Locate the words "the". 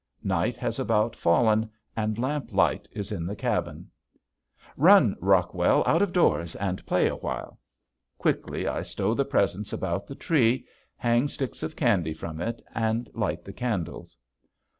3.27-3.35, 9.13-9.25, 10.07-10.15, 13.45-13.53